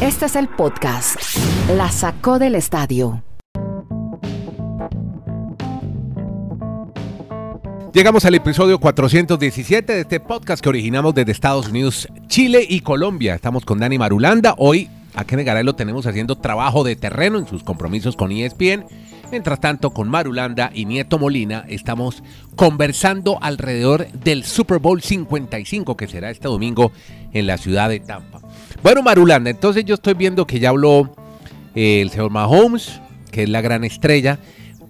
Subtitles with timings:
[0.00, 1.16] Este es el podcast.
[1.76, 3.22] La sacó del estadio.
[7.92, 13.34] Llegamos al episodio 417 de este podcast que originamos desde Estados Unidos, Chile y Colombia.
[13.34, 14.54] Estamos con Dani Marulanda.
[14.58, 18.86] Hoy a Ken Garay lo tenemos haciendo trabajo de terreno en sus compromisos con ESPN.
[19.30, 22.22] Mientras tanto, con Marulanda y Nieto Molina estamos
[22.56, 26.92] conversando alrededor del Super Bowl 55 que será este domingo
[27.32, 28.39] en la ciudad de Tampa.
[28.82, 31.14] Bueno, Marulanda, entonces yo estoy viendo que ya habló
[31.74, 33.00] eh, el señor Mahomes,
[33.30, 34.38] que es la gran estrella.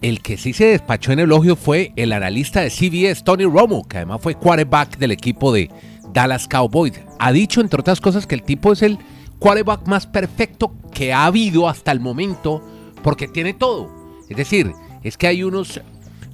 [0.01, 3.99] El que sí se despachó en elogio fue el analista de CBS, Tony Romo, que
[3.99, 5.71] además fue quarterback del equipo de
[6.13, 6.93] Dallas Cowboys.
[7.19, 8.99] Ha dicho, entre otras cosas, que el tipo es el
[9.39, 12.63] quarterback más perfecto que ha habido hasta el momento,
[13.03, 13.91] porque tiene todo.
[14.29, 14.73] Es decir,
[15.03, 15.81] es que hay unos,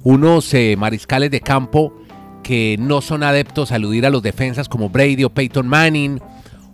[0.03, 1.93] unos eh, mariscales de campo
[2.43, 6.21] que no son adeptos a aludir a los defensas como Brady o Peyton Manning,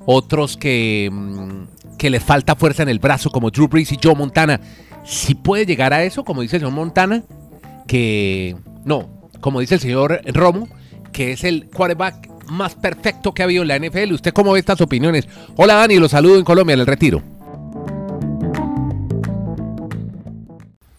[0.05, 4.16] otros que, mm, que les falta fuerza en el brazo como Drew Brees y Joe
[4.16, 4.59] Montana.
[5.04, 7.23] Si puede llegar a eso, como dice el señor Montana,
[7.87, 9.09] que no,
[9.41, 10.68] como dice el señor Romo,
[11.12, 14.13] que es el quarterback más perfecto que ha habido en la NFL.
[14.13, 15.27] ¿Usted cómo ve estas opiniones?
[15.55, 17.21] Hola Dani, los saludo en Colombia en el retiro.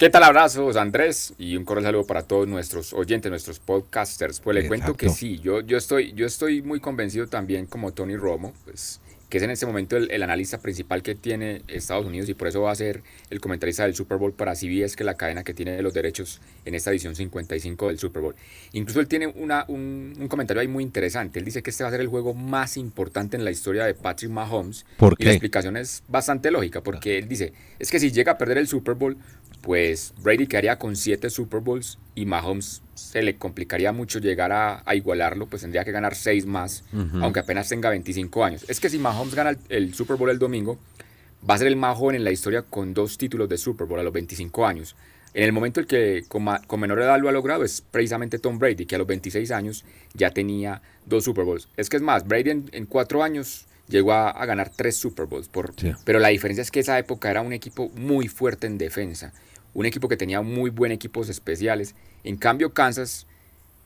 [0.05, 1.33] ¿Qué tal abrazos Andrés?
[1.39, 4.39] Y un cordial saludo para todos nuestros oyentes, nuestros podcasters.
[4.39, 8.15] Pues le cuento que sí, yo, yo, estoy, yo estoy muy convencido también como Tony
[8.15, 9.01] Romo, pues
[9.35, 12.63] que es en este momento el, analista principal que tiene Estados Unidos y por eso
[12.63, 15.53] va a ser el comentarista del Super Bowl para CBS, que es la cadena que
[15.53, 18.37] tiene los derechos en esta edición 55 del Super Bowl.
[18.75, 21.41] Incluso él tiene una, un, comentario ahí muy interesante.
[21.41, 23.95] Él dice que este va a ser el juego más importante en la historia de
[23.95, 24.87] Patrick Mahomes.
[24.99, 25.25] ¿Por qué?
[25.25, 28.59] Y la explicación es bastante lógica, porque él dice, es que si llega a perder
[28.59, 29.17] el Super Bowl,
[29.65, 34.83] pues Brady quedaría con siete Super Bowls y Mahomes se le complicaría mucho llegar a,
[34.95, 36.85] igualarlo, pues tendría que ganar seis más,
[37.23, 38.67] aunque apenas tenga 25 años.
[38.69, 40.79] Es que si Mahomes gana el, Super Bowl el domingo,
[41.49, 43.99] va a ser el más joven en la historia con dos títulos de Super Bowl
[43.99, 44.97] a los 25 años.
[45.33, 46.45] En el momento en que con,
[46.79, 50.31] menor edad lo ha logrado es precisamente Tom Brady, que a los 26 años ya
[50.31, 51.69] tenía dos Super Bowls.
[51.79, 55.73] Es que es más, Brady en, cuatro años llegó a, ganar tres Super Bowls, por,
[56.05, 59.33] pero la diferencia es que esa época era un equipo muy fuerte en defensa
[59.75, 61.95] un equipo que tenía muy buen equipos especiales.
[62.23, 63.27] En cambio, Kansas,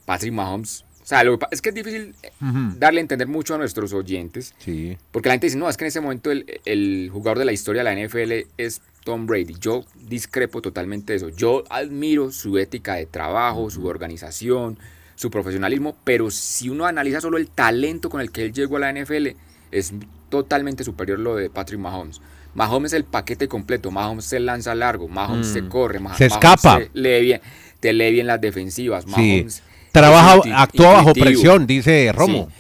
[0.05, 2.31] Patrick Mahomes, o sea, es que es difícil eh,
[2.77, 4.55] darle a entender mucho a nuestros oyentes.
[4.59, 4.99] Sí.
[5.11, 7.83] Porque la gente dice, no, es que en ese momento el, jugador de la historia
[7.83, 9.57] de la NFL es Tom Brady.
[9.59, 11.31] Yo discrepo totalmente de eso.
[11.31, 14.79] Yo admiro su ética de trabajo, su organización,
[15.15, 18.81] su profesionalismo, pero si uno analiza solo el talento con el que él llegó a
[18.81, 19.29] la NFL,
[19.71, 19.95] es
[20.29, 22.21] totalmente superior lo de Patrick Mahomes.
[22.55, 23.91] Mahomes es el paquete completo.
[23.91, 25.69] Mahomes se lanza largo, Mahomes se mm.
[25.69, 26.81] corre, se escapa.
[26.93, 27.41] lee bien,
[27.81, 29.07] te lee bien las defensivas.
[29.07, 32.51] Mahomes Trabaja, actúa bajo presión, dice Romo.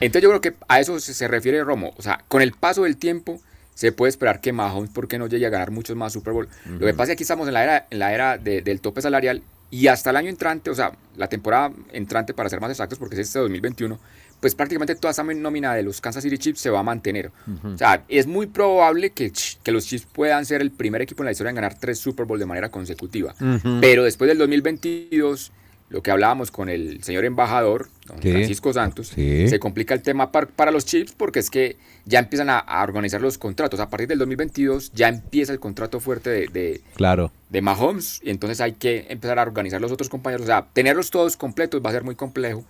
[0.00, 1.92] Entonces yo creo que a eso se, refiere Romo.
[1.96, 3.40] O sea, con el paso del tiempo
[3.74, 6.48] se puede esperar que Mahomes, ¿por qué no llegue a ganar muchos más Super Bowl?
[6.64, 9.02] Lo que pasa es que aquí estamos en la era, en la era del tope
[9.02, 12.98] salarial y hasta el año entrante, o sea, la temporada entrante para ser más exactos,
[12.98, 13.98] porque es este 2021,
[14.40, 17.30] pues prácticamente toda esa nómina de los Kansas City Chiefs se va a mantener.
[17.64, 19.32] O sea, es muy probable que,
[19.62, 22.26] que, los Chiefs puedan ser el primer equipo en la historia en ganar tres Super
[22.26, 23.34] Bowl de manera consecutiva.
[23.80, 25.52] Pero después del 2022,
[25.88, 30.70] lo que hablábamos con el señor embajador, don Francisco Santos, se complica el tema para,
[30.70, 33.80] los Chiefs porque es que ya empiezan a, organizar los contratos.
[33.80, 37.32] A partir del 2022 ya empieza el contrato fuerte de, de, claro.
[37.50, 40.44] de Mahomes y entonces hay que empezar a organizar los otros compañeros.
[40.44, 42.64] O sea, tenerlos todos completos va a ser muy complejo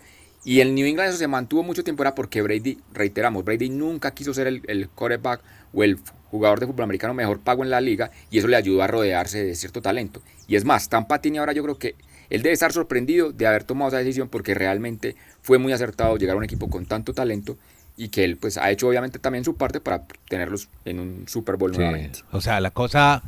[0.47, 4.12] y el New England eso se mantuvo mucho tiempo era porque Brady, reiteramos, Brady nunca
[4.12, 5.41] quiso ser el, el quarterback
[5.75, 5.99] o el
[6.31, 9.43] jugador de fútbol americano mejor pago en la liga y eso le ayudó a rodearse
[9.43, 10.23] de cierto talento.
[10.47, 11.97] Y es más, Tampa tiene ahora yo creo que
[12.31, 16.34] él debe estar sorprendido de haber tomado esa decisión porque realmente fue muy acertado llegar
[16.34, 17.59] a un equipo con tanto talento
[17.97, 21.57] y que él pues ha hecho obviamente también su parte para tenerlos en un Super
[21.57, 22.21] Bowl nuevamente.
[22.31, 23.21] O sea, la cosa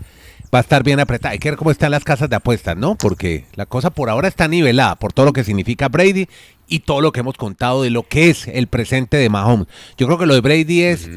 [0.55, 1.33] va a estar bien apretada.
[1.33, 2.95] Hay que ver cómo están las casas de apuestas, ¿no?
[2.95, 6.29] Porque la cosa por ahora está nivelada por todo lo que significa Brady
[6.69, 9.67] y todo lo que hemos contado de lo que es el presente de Mahomes.
[9.97, 11.09] Yo creo que lo de Brady es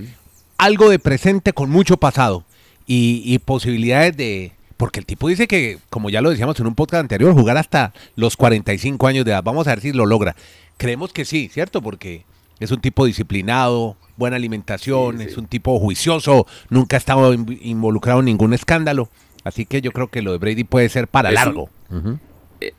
[0.57, 2.45] algo de presente con mucho pasado
[2.87, 4.53] y, posibilidades de...
[4.77, 7.93] Porque el tipo dice que, como ya lo decíamos en un podcast anterior, jugar hasta
[8.15, 9.43] los 45 años de edad.
[9.43, 10.35] Vamos a ver si lo logra.
[10.77, 11.83] Creemos que sí, ¿cierto?
[11.83, 12.25] Porque
[12.59, 18.25] es un tipo disciplinado, buena alimentación, es un tipo juicioso, nunca ha estado involucrado en
[18.25, 19.09] ningún escándalo.
[19.43, 21.69] Así que yo creo que lo de Brady puede ser para largo.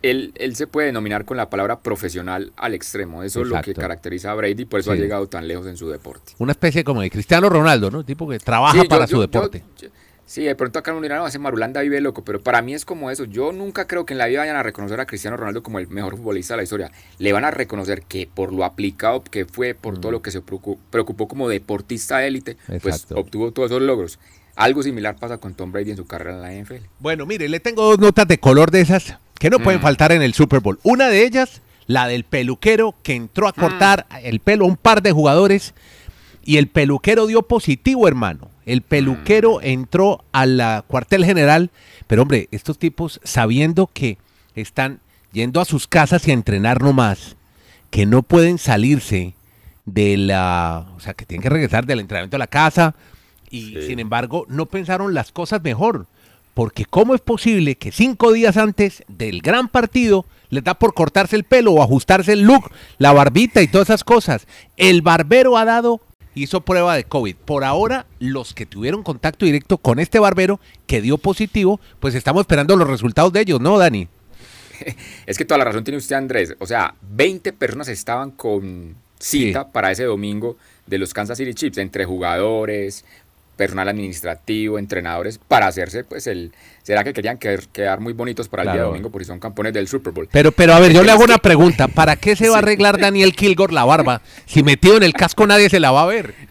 [0.03, 3.23] Él, él, se puede denominar con la palabra profesional al extremo.
[3.23, 5.89] Eso es lo que caracteriza a Brady, por eso ha llegado tan lejos en su
[5.89, 6.33] deporte.
[6.39, 8.05] Una especie como de Cristiano Ronaldo, ¿no?
[8.05, 9.63] Tipo que trabaja para su deporte.
[10.25, 13.11] Sí, de pronto acá en un hace Marulanda vive loco, pero para mí es como
[13.11, 13.25] eso.
[13.25, 15.89] Yo nunca creo que en la vida vayan a reconocer a Cristiano Ronaldo como el
[15.89, 16.91] mejor futbolista de la historia.
[17.19, 20.15] Le van a reconocer que por lo aplicado que fue, por todo mm.
[20.15, 24.19] lo que se preocupó, como deportista élite, pues obtuvo todos esos logros.
[24.55, 26.87] Algo similar pasa con Tom Brady en su carrera en la NFL.
[26.99, 29.83] Bueno, mire, le tengo dos notas de color de esas que no pueden mm.
[29.83, 30.79] faltar en el Super Bowl.
[30.85, 34.15] Una de ellas, la del peluquero que entró a cortar mm.
[34.23, 35.75] el pelo a un par de jugadores
[36.45, 38.51] y el peluquero dio positivo, hermano.
[38.67, 39.65] El peluquero mm.
[39.65, 41.73] entró a la cuartel general,
[42.07, 44.17] pero hombre, estos tipos sabiendo que
[44.55, 45.01] están
[45.33, 47.35] yendo a sus casas y a entrenar nomás,
[47.91, 49.35] que no pueden salirse
[49.87, 52.95] de la, o sea, que tienen que regresar del entrenamiento a la casa
[53.51, 56.07] y sin embargo no pensaron las cosas mejor,
[56.55, 61.37] porque cómo es posible que cinco días antes del gran partido les da por cortarse
[61.37, 64.47] el pelo o ajustarse el look, la barbita y todas esas cosas.
[64.77, 66.01] El barbero ha dado
[66.35, 67.37] hizo prueba de COVID.
[67.37, 72.43] Por ahora, los que tuvieron contacto directo con este barbero que dio positivo, pues estamos
[72.43, 74.09] esperando los resultados de ellos, ¿no, Dani?
[75.27, 76.55] Es que toda la razón tiene usted, Andrés.
[76.59, 80.57] O sea, 20 personas estaban con cita para ese domingo
[80.87, 83.05] de los Kansas City Chiefs, entre jugadores,
[83.63, 86.51] personal administrativo, entrenadores, para hacerse, pues, el...
[86.83, 90.13] ¿Será que querían quedar, muy bonitos para el día domingo porque son campeones del Super
[90.13, 90.29] Bowl?
[90.33, 91.87] Pero, pero a ver, yo le hago una pregunta.
[91.87, 94.21] ¿Para qué se va a arreglar Daniel Kilgore la barba?
[94.47, 96.35] Si metido en el casco nadie se la va a ver.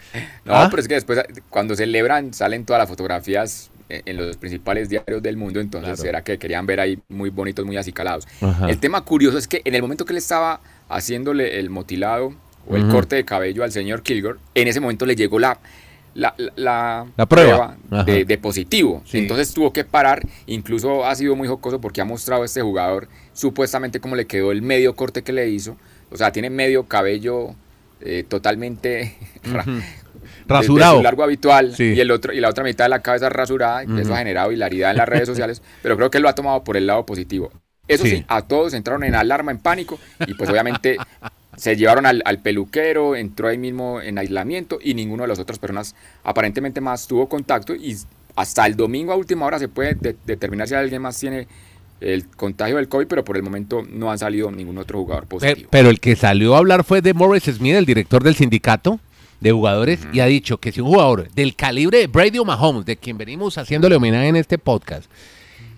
[0.43, 0.67] No, ¿Ah?
[0.71, 5.37] pero es que después, cuando celebran, salen todas las fotografías en los principales diarios del
[5.37, 8.27] mundo, entonces será que querían ver ahí muy bonitos, muy acicalados.
[8.67, 10.59] El tema curioso es que en el momento que él estaba
[10.89, 12.33] haciéndole el motilado
[12.67, 15.59] o el corte de cabello al señor Kilgore, en ese momento le llegó la,
[16.13, 19.03] la, la, prueba, de, positivo.
[19.13, 20.27] Entonces tuvo que parar.
[20.47, 24.51] Incluso ha sido muy jocoso porque ha mostrado a este jugador supuestamente cómo le quedó
[24.51, 25.77] el medio corte que le hizo.
[26.11, 27.55] O sea, tiene medio cabello
[28.01, 29.15] eh, totalmente
[30.47, 30.97] rasurado.
[30.97, 33.83] su largo habitual y, el otro, y la otra mitad de la cabeza rasurada.
[33.83, 35.61] Eso ha generado hilaridad en las redes sociales.
[35.81, 37.51] pero creo que él lo ha tomado por el lado positivo.
[37.87, 39.99] Eso sí, a todos entraron en alarma, en pánico.
[40.25, 40.97] Y pues obviamente
[41.57, 45.95] se llevaron al, peluquero, entró ahí mismo en aislamiento y ninguno de las otras personas
[46.23, 47.97] aparentemente más tuvo contacto y
[48.35, 51.47] hasta el domingo a última hora se puede determinar si alguien más tiene
[51.99, 55.69] el contagio del COVID, pero por el momento no han salido ningún otro jugador positivo.
[55.71, 58.99] Pero, el que salió a hablar fue de Morris Smith, el director del sindicato
[59.39, 62.85] de jugadores, y ha dicho que si un jugador del calibre de Brady o Mahomes,
[62.85, 65.09] de quien venimos haciéndole homenaje en este podcast,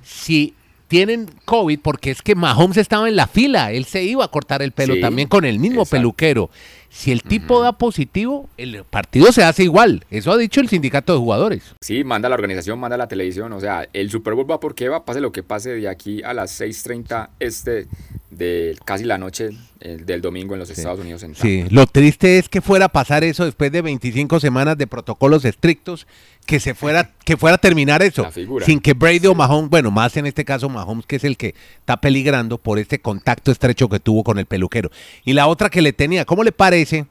[0.04, 0.54] si
[0.94, 4.62] tienen COVID porque es que Mahomes estaba en la fila, él se iba a cortar
[4.62, 6.51] el pelo también con el mismo peluquero.
[6.92, 10.06] Si el tipo da positivo, el partido se hace igual.
[10.12, 11.63] Eso ha dicho el sindicato de jugadores.
[11.81, 13.51] Sí, manda la organización, manda la televisión.
[13.54, 16.36] O sea, el Super Bowl va porque va, pase lo que pase de aquí a
[16.36, 17.88] las 6.30 este
[18.30, 19.50] de casi la noche
[19.80, 21.25] del domingo en los Estados Unidos.
[21.34, 25.46] sí, lo triste es que fuera a pasar eso después de 25 semanas de protocolos
[25.46, 26.07] estrictos,
[26.45, 28.28] que se fuera, que fuera a terminar eso,
[28.66, 31.56] sin que Brady o Mahomes, bueno, más en este caso Mahomes, que es el que
[31.80, 34.92] está peligrando por este contacto estrecho que tuvo con el peluquero.
[35.24, 37.06] Y la otra que le tenía, ¿cómo le parece?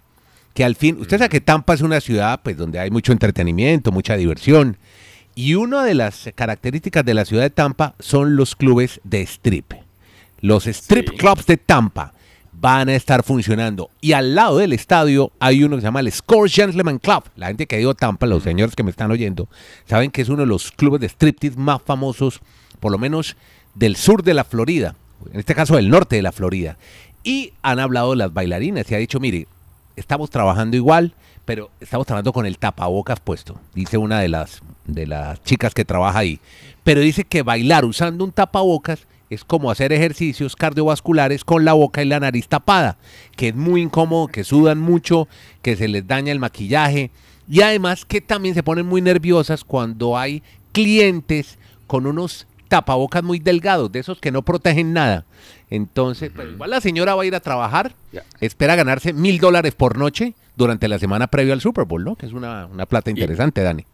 [0.54, 3.90] Que al fin, usted sabe que Tampa es una ciudad pues donde hay mucho entretenimiento,
[3.90, 4.76] mucha diversión.
[5.34, 9.72] Y una de las características de la ciudad de Tampa son los clubes de strip.
[10.40, 12.12] Los strip clubs de Tampa
[12.62, 13.90] van a estar funcionando.
[14.00, 17.24] Y al lado del estadio hay uno que se llama el Score Gentleman Club.
[17.34, 19.48] La gente que ha ido a Tampa, los señores que me están oyendo,
[19.84, 22.40] saben que es uno de los clubes de striptease más famosos,
[22.78, 23.36] por lo menos
[23.74, 24.94] del sur de la Florida,
[25.32, 26.78] en este caso del norte de la Florida.
[27.24, 29.48] Y han hablado de las bailarinas y ha dicho, mire,
[29.96, 31.14] estamos trabajando igual,
[31.44, 35.84] pero estamos trabajando con el tapabocas puesto, dice una de las, de las chicas que
[35.84, 36.38] trabaja ahí.
[36.84, 42.02] Pero dice que bailar usando un tapabocas es como hacer ejercicios cardiovasculares con la boca
[42.02, 42.98] y la nariz tapada,
[43.36, 45.28] que es muy incómodo, que sudan mucho,
[45.62, 47.10] que se les daña el maquillaje
[47.48, 53.38] y además que también se ponen muy nerviosas cuando hay clientes con unos tapabocas muy
[53.38, 55.24] delgados, de esos que no protegen nada.
[55.70, 57.94] Entonces, pues, igual la señora va a ir a trabajar,
[58.40, 62.16] espera ganarse mil dólares por noche durante la semana previa al Super Bowl, ¿no?
[62.16, 63.84] Que es una, una plata interesante, Dani.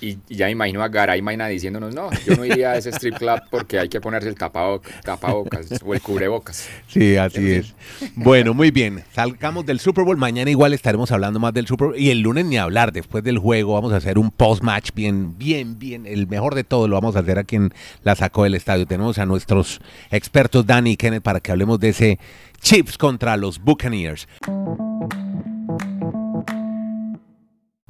[0.00, 3.16] Y, ya me imagino a Garay Maina diciéndonos, no, yo no iría a ese strip
[3.18, 6.68] club porque hay que ponerse el tapabocas, tapabocas o el cubrebocas.
[6.88, 7.74] Sí, así es.
[8.14, 9.04] Bueno, muy bien.
[9.12, 10.16] Salgamos del Super Bowl.
[10.16, 11.98] Mañana igual estaremos hablando más del Super Bowl.
[11.98, 12.92] Y el lunes ni hablar.
[12.92, 16.06] Después del juego vamos a hacer un post-match bien, bien, bien.
[16.06, 18.86] El mejor de todo lo vamos a hacer a quien la sacó del estadio.
[18.86, 19.80] Tenemos a nuestros
[20.10, 22.18] expertos Danny y Kenneth para que hablemos de ese
[22.60, 24.28] Chips contra los Buccaneers.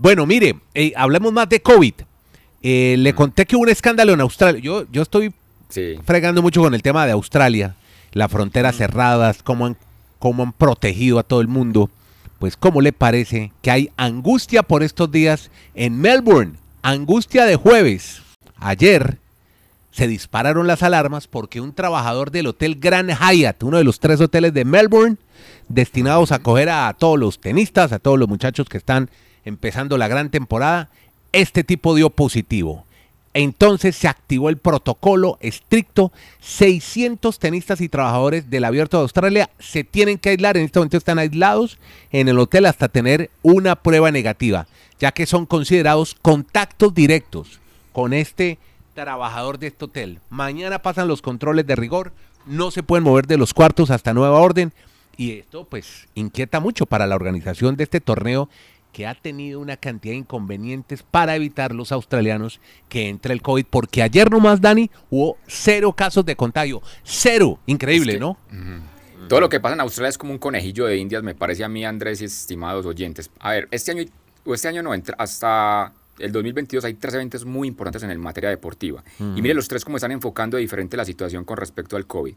[0.01, 1.93] Bueno, mire, eh, hablemos más de COVID.
[2.63, 4.59] Eh, le conté que hubo un escándalo en Australia.
[4.59, 5.35] Yo, yo estoy
[6.05, 7.77] fregando mucho con el tema de Australia,
[8.13, 9.77] las fronteras cerradas, cómo han,
[10.19, 11.91] cómo han protegido a todo el mundo.
[12.39, 16.55] Pues, ¿cómo le parece que hay angustia por estos días en Melbourne?
[16.81, 18.23] Angustia de jueves.
[18.57, 19.19] ayer
[19.91, 24.19] se dispararon las alarmas porque un trabajador del hotel Grand Hyatt, uno de los tres
[24.23, 25.19] hoteles de Melbourne,
[25.69, 29.11] destinados a acoger a todos los tenistas, a todos los muchachos que están
[29.45, 30.89] empezando la gran temporada,
[31.33, 32.85] este tipo dio positivo.
[33.33, 36.13] Entonces se activó el protocolo estricto.
[36.41, 40.57] 600 tenistas y trabajadores del Abierto de Australia se tienen que aislar.
[40.57, 41.79] En este momento están aislados
[42.11, 44.67] en el hotel hasta tener una prueba negativa,
[44.99, 47.61] ya que son considerados contactos directos
[47.93, 48.59] con este
[48.95, 50.19] trabajador de este hotel.
[50.29, 52.13] Mañana pasan los controles de rigor.
[52.47, 54.73] No se pueden mover de los cuartos hasta nueva orden.
[55.17, 58.49] Y esto pues inquieta mucho para la organización de este torneo
[58.93, 63.67] que ha tenido una cantidad de inconvenientes para evitar los australianos que entre el COVID,
[63.69, 66.83] porque ayer nomás, Dani, hubo cero casos de contagio.
[67.05, 67.59] Cero.
[67.67, 68.37] Increíble, ¿no?
[69.29, 71.69] Todo lo que pasa en Australia es como un conejillo de indias, me parece a
[71.69, 73.31] mí, Andrés y estimados oyentes.
[73.39, 74.05] A ver, este año,
[74.45, 78.51] o este año no, hasta el 2022 hay tres eventos muy importantes en el materia
[78.51, 79.03] deportiva.
[79.19, 82.35] Y mire los tres cómo están enfocando de diferente la situación con respecto al COVID.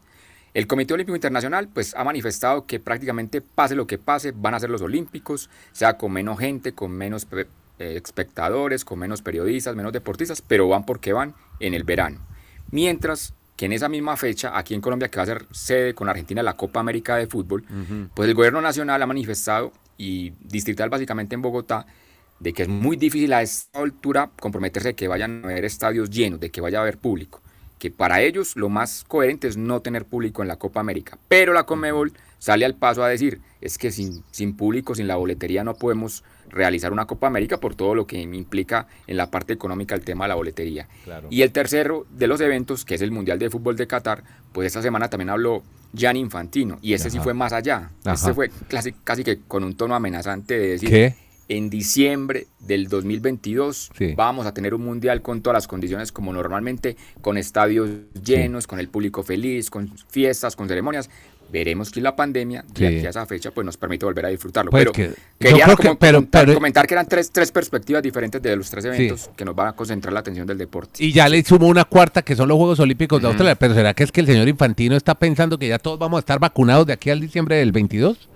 [0.54, 4.60] El Comité Olímpico Internacional pues, ha manifestado que prácticamente pase lo que pase, van a
[4.60, 7.46] ser los Olímpicos, sea con menos gente, con menos eh,
[7.78, 12.20] espectadores, con menos periodistas, menos deportistas, pero van porque van en el verano.
[12.70, 16.08] Mientras que en esa misma fecha, aquí en Colombia, que va a ser sede con
[16.08, 17.64] Argentina la Copa América de Fútbol,
[18.14, 21.86] pues el gobierno nacional ha manifestado, y distrital básicamente en Bogotá,
[22.38, 26.10] de que es muy difícil a esta altura comprometerse de que vayan a haber estadios
[26.10, 27.43] llenos, de que vaya a haber público
[27.84, 31.18] que para ellos lo más coherente es no tener público en la Copa América.
[31.28, 35.16] Pero la Comebol sale al paso a decir, es que sin, sin público, sin la
[35.16, 39.52] boletería no podemos realizar una Copa América por todo lo que implica en la parte
[39.52, 40.88] económica el tema de la boletería.
[41.28, 44.24] Y el tercero de los eventos, que es el Mundial de Fútbol de Qatar,
[44.54, 45.62] pues esta semana también habló
[45.92, 47.90] Gianni Infantino, y ese sí fue más allá.
[48.10, 51.16] Este fue casi, casi que con un tono amenazante de decir, ¿Qué?
[51.48, 56.96] En diciembre del 2022 vamos a tener un mundial con todas las condiciones como normalmente,
[57.20, 57.90] con estadios
[58.22, 61.10] llenos, con el público feliz, con fiestas, con ceremonias.
[61.52, 64.70] Veremos que la pandemia, de aquí a esa fecha, pues nos permite volver a disfrutarlo.
[64.70, 64.92] Pues pero
[65.38, 65.66] quería
[66.54, 69.72] comentar, que eran tres, tres perspectivas diferentes de los tres eventos que nos van a
[69.74, 71.04] concentrar la atención del deporte.
[71.04, 73.54] Y ya le sumo una cuarta, que son los Juegos Olímpicos de Australia.
[73.54, 76.20] Pero ¿será que es que el señor Infantino está pensando que ya todos vamos a
[76.20, 78.30] estar vacunados de aquí al diciembre del 22?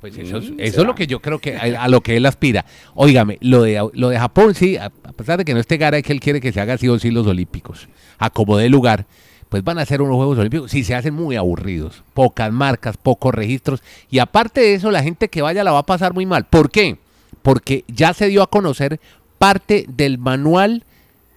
[0.00, 2.66] Pues eso, es, lo que yo creo que a, lo que él aspira.
[2.94, 6.02] Óigame, lo de, lo de Japón sí, a, pesar de que no esté Gara, es
[6.04, 7.88] que él quiere que se haga sí o sí los Olímpicos,
[8.18, 9.06] a como de lugar,
[9.48, 13.34] pues van a ser unos Juegos Olímpicos, sí se hacen muy aburridos, pocas marcas, pocos
[13.34, 16.44] registros, y aparte de eso, la gente que vaya la va a pasar muy mal.
[16.44, 16.98] ¿Por qué?
[17.40, 19.00] Porque ya se dio a conocer
[19.38, 20.84] parte del manual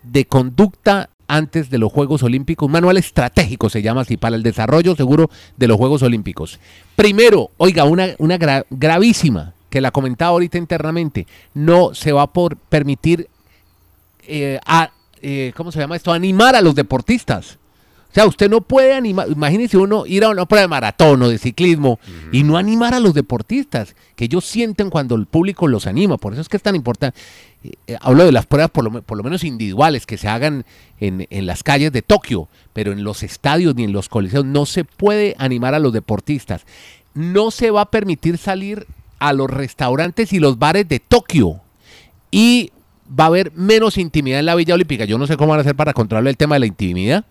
[0.03, 4.43] de conducta antes de los Juegos Olímpicos, un manual estratégico se llama así, para el
[4.43, 6.59] desarrollo seguro de los Juegos Olímpicos.
[6.95, 8.37] Primero, oiga, una, una
[8.69, 13.29] gravísima, que la comentaba ahorita internamente, no se va a por permitir,
[14.27, 16.11] eh, a, eh, ¿cómo se llama esto?
[16.11, 17.59] Animar a los deportistas.
[18.09, 21.29] O sea, usted no puede animar, imagínese uno ir a una prueba de maratón o
[21.29, 21.99] de ciclismo
[22.31, 26.33] y no animar a los deportistas, que ellos sienten cuando el público los anima, por
[26.33, 27.19] eso es que es tan importante.
[27.63, 30.65] Eh, eh, hablo de las pruebas por lo, por lo, menos individuales que se hagan
[30.99, 34.65] en, en las calles de Tokio, pero en los estadios ni en los coliseos no
[34.65, 36.65] se puede animar a los deportistas.
[37.13, 38.87] No se va a permitir salir
[39.19, 41.61] a los restaurantes y los bares de Tokio.
[42.31, 42.71] Y
[43.07, 45.05] va a haber menos intimidad en la Villa Olímpica.
[45.05, 47.25] Yo no sé cómo van a hacer para controlar el tema de la intimidad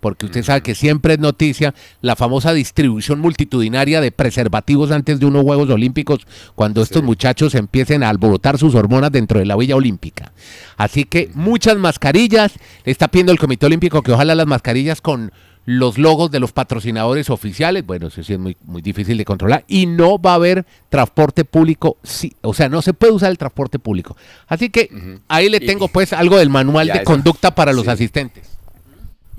[0.00, 5.26] porque usted sabe que siempre es noticia la famosa distribución multitudinaria de preservativos antes de
[5.26, 9.76] unos Juegos Olímpicos, cuando estos muchachos empiecen a alborotar sus hormonas dentro de la Villa
[9.76, 10.32] Olímpica.
[10.76, 12.52] Así que muchas mascarillas,
[12.84, 15.32] le está pidiendo el Comité Olímpico que ojalá las mascarillas con
[15.66, 19.64] los logos de los patrocinadores oficiales, bueno, eso sí es muy, muy difícil de controlar,
[19.68, 23.38] y no va a haber transporte público, sí, o sea, no se puede usar el
[23.38, 24.16] transporte público.
[24.48, 28.59] Así que ahí le tengo pues algo del manual de conducta para los asistentes.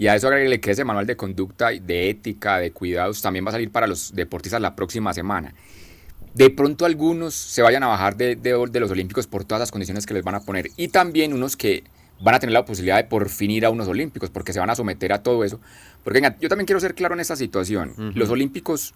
[0.02, 3.50] Y a eso agreguele que ese manual de conducta, de ética, de cuidados, también va
[3.50, 5.54] a salir para los deportistas la próxima semana.
[6.34, 10.08] De pronto algunos se vayan a bajar de, de, los Olímpicos por todas las condiciones
[10.08, 10.70] que les van a poner.
[10.76, 11.84] Y también unos que
[12.20, 14.72] van a tener la posibilidad de por fin ir a unos Olímpicos, porque se van
[14.72, 15.60] a someter a todo eso.
[16.04, 17.94] Porque yo también quiero ser claro en esta situación.
[18.16, 18.96] Los Olímpicos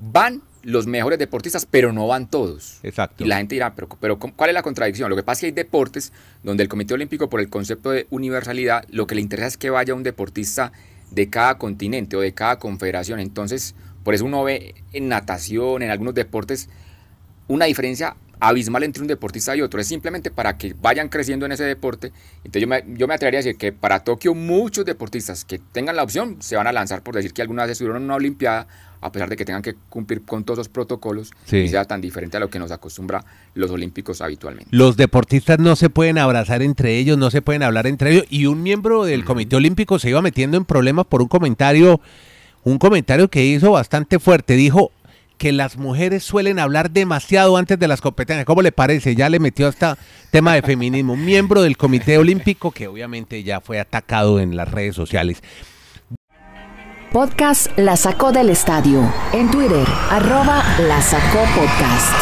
[0.00, 2.80] van los mejores deportistas, pero no van todos.
[2.82, 3.24] Exacto.
[3.24, 5.10] Y la gente dirá, pero, pero ¿cuál es la contradicción?
[5.10, 8.06] Lo que pasa es que hay deportes donde el Comité Olímpico, por el concepto de
[8.10, 10.72] universalidad, lo que le interesa es que vaya un deportista
[11.10, 13.20] de cada continente o de cada confederación.
[13.20, 16.68] Entonces, por eso uno ve en natación, en algunos deportes,
[17.46, 19.80] una diferencia abismal entre un deportista y otro.
[19.80, 22.12] Es simplemente para que vayan creciendo en ese deporte.
[22.38, 25.96] Entonces yo me, yo me atrevería a decir que para Tokio muchos deportistas que tengan
[25.96, 28.66] la opción se van a lanzar por decir que alguna vez estuvieron en una Olimpiada
[29.04, 31.58] a pesar de que tengan que cumplir con todos los protocolos Sí.
[31.58, 33.22] y sea tan diferente a lo que nos acostumbra
[33.54, 34.68] los olímpicos habitualmente.
[34.74, 38.24] Los deportistas no se pueden abrazar entre ellos, no se pueden hablar entre ellos.
[38.30, 42.00] Y un miembro del Comité Olímpico se iba metiendo en problemas por un comentario,
[42.64, 44.54] un comentario que hizo bastante fuerte.
[44.54, 44.90] Dijo
[45.36, 48.46] que las mujeres suelen hablar demasiado antes de las competencias.
[48.46, 49.14] ¿Cómo le parece?
[49.14, 49.98] Ya le metió hasta
[50.30, 51.12] tema de feminismo.
[51.12, 55.42] Un miembro del Comité Olímpico que obviamente ya fue atacado en las redes sociales.
[57.14, 59.00] Podcast La Sacó del Estadio.
[59.32, 62.12] En Twitter, arroba La Sacó Podcast.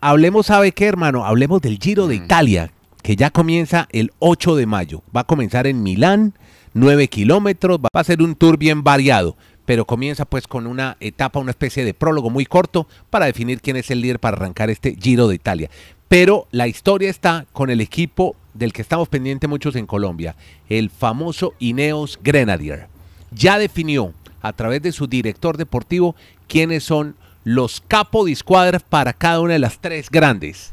[0.00, 1.26] Hablemos, ¿sabe qué, hermano?
[1.26, 2.70] Hablemos del Giro de Italia,
[3.02, 5.02] que ya comienza el 8 de mayo.
[5.14, 6.34] Va a comenzar en Milán,
[6.74, 9.36] 9 kilómetros, va a ser un tour bien variado,
[9.70, 13.76] pero comienza pues con una etapa, una especie de prólogo muy corto para definir quién
[13.76, 15.70] es el líder para arrancar este Giro de Italia.
[16.08, 20.34] Pero la historia está con el equipo del que estamos pendientes muchos en Colombia,
[20.68, 22.88] el famoso Ineos Grenadier.
[23.30, 24.12] Ya definió
[24.42, 26.16] a través de su director deportivo
[26.48, 30.72] quiénes son los capo de escuadras para cada una de las tres grandes.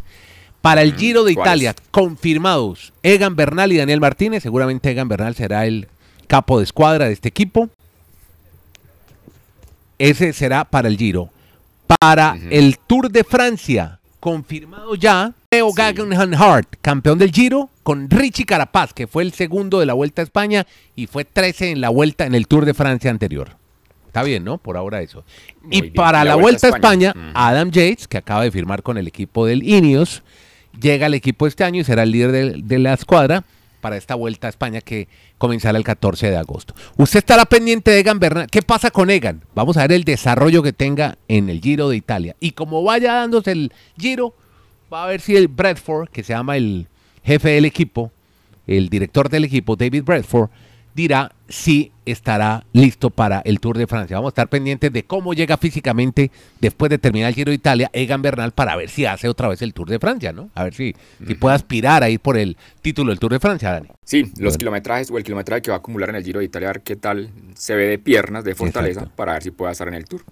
[0.63, 1.34] Para el Giro de.
[1.34, 4.42] Italia, confirmados Egan Bernal y Daniel Martínez.
[4.42, 5.88] Seguramente Egan Bernal será el
[6.25, 7.70] capo de escuadra de este equipo.
[10.00, 11.30] Ese será para el Giro.
[12.00, 18.46] Para el Tour de Francia, confirmado ya, Leo Guggenheim Hart, campeón del Giro, con Richie
[18.46, 21.89] Carapaz, que fue el segundo de la Vuelta a España y fue 13 en la
[21.89, 23.56] Vuelta en el Tour de Francia anterior.
[24.08, 24.58] Está bien, ¿no?
[24.58, 25.24] Por ahora eso.
[25.62, 25.94] Muy y bien.
[25.94, 27.32] para la, La Vuelta, Vuelta a España.
[27.34, 30.24] Adam Yates, que acaba de firmar con el equipo del Ineos,
[30.80, 33.46] llega al equipo este año y será el líder de, de la escuadra
[33.81, 35.07] para esta Vuelta a España que
[35.38, 36.74] comenzará el 14 de agosto.
[36.98, 38.48] Usted estará pendiente de Egan Bernal.
[38.50, 39.43] ¿Qué pasa con Egan?
[39.55, 42.36] Vamos a ver el desarrollo que tenga en el Giro de Italia.
[42.39, 44.34] Y como vaya dándose el Giro,
[44.91, 46.88] va a ver si el Bradford, que se llama el
[47.24, 48.12] jefe del equipo,
[48.65, 50.50] el director del equipo, David Bradford,
[50.98, 54.18] dirá si estará listo para el Tour de Francia.
[54.18, 57.89] Vamos a estar pendientes de cómo llega físicamente después de terminar el Giro de Italia
[57.94, 60.50] Egan Bernal para ver si hace otra vez el Tour de Francia, ¿no?
[60.56, 63.72] A ver si, si puede aspirar a ir por el título del Tour de Francia,
[63.72, 63.89] Dani.
[64.04, 64.58] Sí, los Bueno.
[64.58, 66.82] kilometrajes o el kilometraje que va a acumular en el Giro de Italia, a ver
[66.82, 69.16] qué tal se ve de piernas, de fortaleza, Exacto.
[69.16, 70.24] para ver si puede estar en el Tour.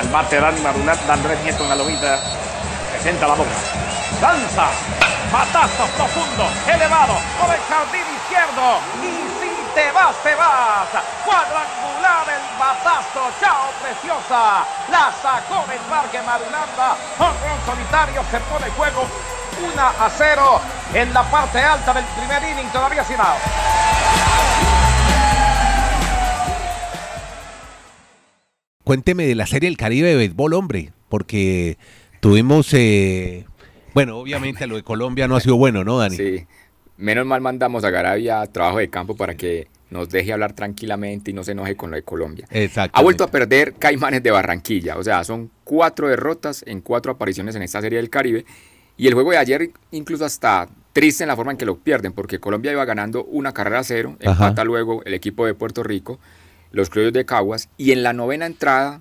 [0.00, 2.18] Al bate Dani Marulat, de Andrés Nieto en la lomita.
[2.90, 3.50] Presenta la boca.
[4.22, 5.11] Lanza.
[5.32, 8.78] Patazo profundo, elevado, por el jardín izquierdo.
[9.00, 10.88] Y si te vas, te vas.
[11.24, 13.32] Cuadrangular el batazo.
[13.40, 14.66] Chao, preciosa.
[14.90, 16.96] La sacó del parque Marulanda.
[17.18, 19.08] Honrón solitario se pone juego.
[19.58, 20.60] 1 a 0
[20.94, 23.40] en la parte alta del primer inning, todavía sin out.
[28.84, 31.78] Cuénteme de la Serie del Caribe de béisbol, hombre, porque
[32.20, 33.46] tuvimos, eh,
[33.94, 36.16] bueno, obviamente lo de Colombia no ha sido bueno, ¿no, Dani?
[36.16, 36.46] Sí,
[36.96, 41.30] menos mal mandamos a Garavia a trabajo de campo para que nos deje hablar tranquilamente
[41.30, 42.46] y no se enoje con lo de Colombia.
[42.50, 42.98] Exacto.
[42.98, 47.54] Ha vuelto a perder Caimanes de Barranquilla, o sea, son cuatro derrotas en cuatro apariciones
[47.54, 48.44] en esta serie del Caribe.
[48.96, 52.12] Y el juego de ayer incluso hasta triste en la forma en que lo pierden,
[52.12, 54.30] porque Colombia iba ganando una carrera a cero, Ajá.
[54.30, 56.18] empata luego el equipo de Puerto Rico,
[56.70, 59.00] los criollos de Caguas, y en la novena entrada,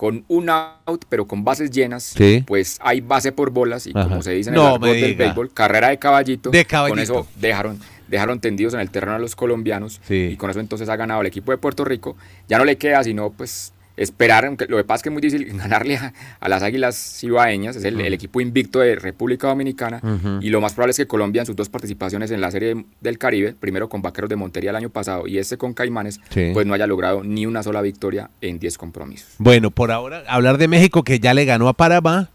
[0.00, 2.42] con un out, pero con bases llenas, Sí.
[2.46, 4.04] pues hay base por bolas, y Ajá.
[4.08, 5.24] como se dice en No el del diga.
[5.26, 7.02] béisbol, carrera de caballito, De con caballito.
[7.02, 10.30] eso dejaron, dejaron tendidos en el terreno a los colombianos, Sí.
[10.32, 12.16] y con eso entonces ha ganado el equipo de Puerto Rico.
[12.48, 15.22] Ya no le queda sino pues esperar, aunque lo que pasa es que es muy
[15.22, 20.00] difícil ganarle a, a las Águilas Cibaeñas, es el, el equipo invicto de República Dominicana,
[20.40, 23.18] y lo más probable es que Colombia en sus dos participaciones en la Serie del
[23.18, 26.50] Caribe, primero con Vaqueros de Montería el año pasado y este con Caimanes, Sí.
[26.52, 29.28] pues no haya logrado ni una sola victoria en 10 compromisos.
[29.38, 32.30] Bueno, por ahora hablar de México que ya le ganó a Panamá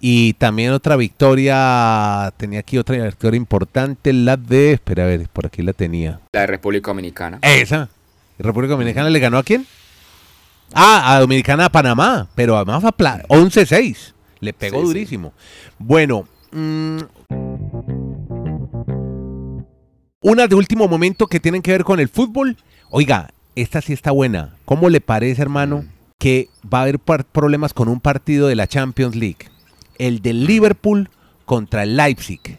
[0.00, 5.46] y también otra victoria, tenía aquí otra victoria importante, la de, espera a ver, por
[5.46, 6.20] aquí la tenía.
[6.32, 7.38] La de República Dominicana.
[7.42, 7.88] Esa.
[8.38, 9.66] ¿República Dominicana le ganó a quién?
[10.72, 14.14] Ah, a Dominicana a Panamá, pero además a Pla- 11-6.
[14.40, 14.88] Le pegó Sí, sí.
[14.88, 15.32] durísimo.
[15.78, 16.98] Bueno, mm,
[20.22, 22.56] unas de último momento que tienen que ver con el fútbol.
[22.90, 24.54] Oiga, esta sí está buena.
[24.64, 25.88] ¿Cómo le parece, hermano, Mm.
[26.18, 29.48] que va a haber problemas con un partido de la Champions League?
[29.98, 31.08] El del Liverpool
[31.44, 32.58] contra el Leipzig.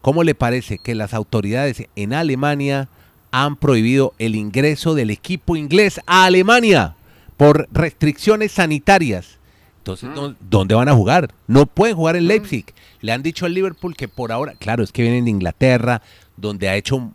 [0.00, 2.88] ¿Cómo le parece que las autoridades en Alemania
[3.32, 6.94] han prohibido el ingreso del equipo inglés a Alemania
[7.40, 9.38] por restricciones sanitarias?
[9.78, 11.30] Entonces, ¿dó- ¿dónde van a jugar?
[11.46, 12.66] No pueden jugar en Leipzig.
[13.00, 16.02] Le han dicho al Liverpool que por ahora, claro, es que vienen de Inglaterra,
[16.36, 17.12] donde ha hecho,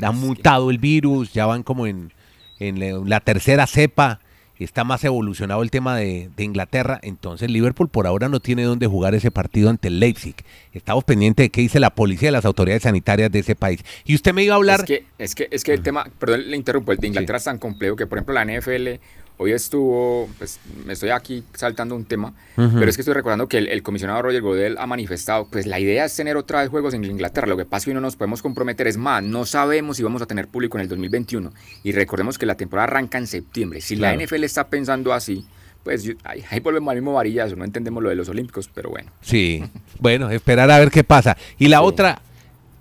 [0.00, 2.12] ha mutado el virus, ya van como en,
[2.60, 4.20] en la- la tercera cepa
[4.56, 8.86] está más evolucionado el tema de, de, Inglaterra, entonces Liverpool por ahora no tiene dónde
[8.86, 10.36] jugar ese partido ante el Leipzig.
[10.72, 13.80] Estamos pendientes de qué dice la policía y las autoridades sanitarias de ese país.
[14.04, 14.80] Y usted me iba a hablar...
[14.80, 17.42] Es que, es que, es que el tema, perdón, le interrumpo, el de Inglaterra sí.
[17.42, 19.00] es tan complejo que por ejemplo la NFL
[19.36, 22.78] Hoy estuvo, pues me estoy aquí saltando un tema, uh -huh.
[22.78, 25.80] pero es que estoy recordando que el, el, comisionado Roger Godel ha manifestado, pues la
[25.80, 28.00] idea es tener otra vez juegos en Inglaterra, lo que pasa es que hoy no
[28.00, 31.52] nos podemos comprometer, es más, no sabemos si vamos a tener público en el 2021
[31.82, 34.16] y recordemos que la temporada arranca en septiembre, si claro.
[34.16, 35.44] la NFL está pensando así,
[35.82, 39.10] pues ahí, ahí, volvemos al mismo varillazo, no entendemos lo de los Olímpicos, pero bueno.
[39.20, 39.64] Sí,
[39.98, 41.36] bueno, esperar a ver qué pasa.
[41.58, 41.84] Y la sí.
[41.84, 42.22] otra,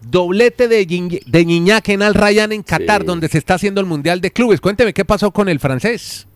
[0.10, 0.86] doblete de,
[1.26, 3.08] de Gignac en Al Rayyan en Qatar, sí.
[3.08, 4.62] donde se está haciendo el Mundial de Clubes.
[4.62, 6.28] Cuénteme qué pasó con el francés.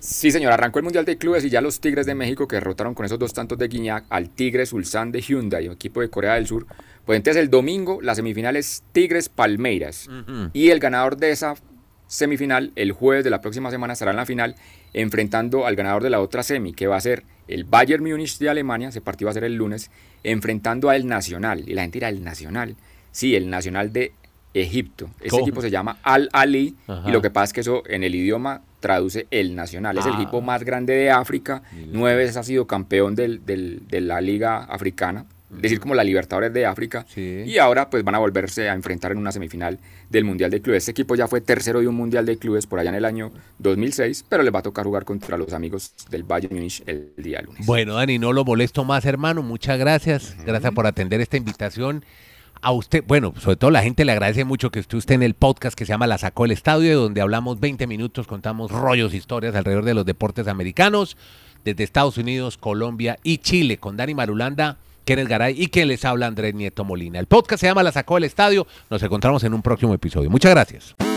[0.00, 2.94] Sí, señor, arrancó el Mundial de Clubes y ya los Tigres de México que derrotaron
[2.94, 6.46] con esos dos tantos de Guiñac al Tigres Ulsan de Hyundai, equipo de Corea del
[6.46, 6.66] Sur.
[7.04, 10.50] Pues entonces el domingo la semifinal es Tigres Palmeiras uh -huh.
[10.54, 11.54] y el ganador de esa
[12.06, 14.56] semifinal el jueves de la próxima semana estará en la final
[14.94, 18.48] enfrentando al ganador de la otra semi que va a ser el Bayern Múnich de
[18.48, 19.90] Alemania, ese partido va a ser el lunes,
[20.24, 22.74] enfrentando al Nacional y la gente dirá el Nacional,
[23.12, 24.12] sí, el Nacional de
[24.54, 25.10] Egipto.
[25.20, 25.42] Ese ¿Cómo?
[25.42, 27.08] equipo se llama Al Ali Ajá.
[27.08, 29.98] y lo que pasa es que eso en el idioma traduce el Nacional.
[29.98, 30.08] Es ah.
[30.08, 31.62] el equipo más grande de África.
[31.92, 35.26] Nueve veces ha sido campeón del, del, de la Liga Africana.
[35.56, 37.04] Es decir, como la Libertadores de África.
[37.08, 37.42] Sí.
[37.44, 40.82] Y ahora pues van a volverse a enfrentar en una semifinal del Mundial de Clubes.
[40.84, 43.32] Este equipo ya fue tercero de un Mundial de Clubes por allá en el año
[43.58, 47.42] 2006, pero les va a tocar jugar contra los amigos del Bayern Munich el día
[47.42, 47.66] lunes.
[47.66, 49.42] Bueno, Dani, no lo molesto más, hermano.
[49.42, 50.36] Muchas gracias.
[50.38, 50.46] Uh -huh.
[50.46, 52.04] Gracias por atender esta invitación
[52.62, 55.34] a usted, bueno, sobre todo la gente le agradece mucho que esté usted en el
[55.34, 59.54] podcast que se llama La Sacó el Estadio, donde hablamos 20 minutos, contamos rollos, historias
[59.54, 61.16] alrededor de los deportes americanos,
[61.64, 66.26] desde Estados Unidos, Colombia y Chile, con Dani Marulanda, Kenneth Garay y que les habla
[66.26, 67.18] Andrés Nieto Molina.
[67.18, 70.30] El podcast se llama La Sacó el Estadio, nos encontramos en un próximo episodio.
[70.30, 71.09] Muchas gracias.